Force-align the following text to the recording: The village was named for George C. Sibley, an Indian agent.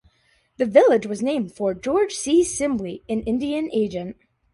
The 0.57 0.65
village 0.65 1.05
was 1.05 1.21
named 1.21 1.53
for 1.55 1.75
George 1.75 2.13
C. 2.13 2.43
Sibley, 2.43 3.03
an 3.07 3.19
Indian 3.21 3.69
agent. 3.71 4.15